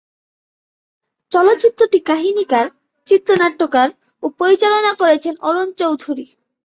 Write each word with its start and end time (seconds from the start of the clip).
চলচ্চিত্রটির 1.31 2.03
কাহিনীকার, 2.05 2.65
চিত্রনাট্যকার 3.07 3.89
ও 4.23 4.29
পরিচালনা 4.39 4.91
করেছেন 4.93 5.33
অরুণ 5.47 5.69
চৌধুরী। 5.77 6.25